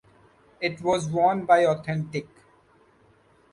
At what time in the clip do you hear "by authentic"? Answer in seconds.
1.45-2.27